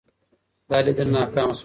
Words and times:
دا 0.69 0.77
لیدنه 0.85 1.11
ناکامه 1.15 1.53
شوه. 1.55 1.59